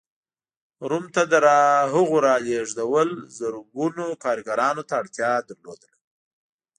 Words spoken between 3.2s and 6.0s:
زرګونو کارګرانو ته اړتیا لرله.